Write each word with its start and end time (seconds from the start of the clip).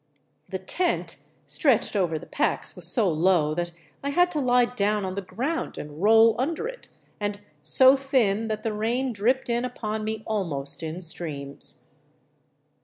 The" 0.49 0.57
tent" 0.77 1.17
stretched 1.45 1.95
over 1.95 2.17
the 2.17 2.25
packs 2.25 2.75
was 2.75 2.87
so 2.87 3.07
low 3.07 3.53
that 3.53 3.71
I 4.01 4.09
had 4.09 4.31
to 4.31 4.39
lie 4.39 4.65
down 4.65 5.05
on 5.05 5.13
the 5.13 5.21
ground 5.21 5.77
and 5.77 6.01
roll 6.01 6.35
under 6.39 6.67
it, 6.67 6.87
and 7.19 7.39
so 7.61 7.95
thin 7.95 8.47
that 8.47 8.63
the 8.63 8.73
rain 8.73 9.13
dripped 9.13 9.47
in 9.47 9.63
upon 9.63 10.03
me 10.03 10.23
almost 10.25 10.81
in 10.81 11.01
streams. 11.01 11.83